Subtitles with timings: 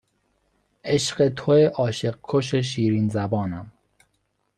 [0.85, 3.71] عشق توئه عاشق کش شیرین زبانم